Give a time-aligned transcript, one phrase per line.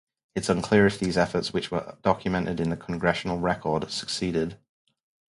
[0.33, 4.57] It's unclear if these efforts, which were documented in the "Congressional Record", succeeded.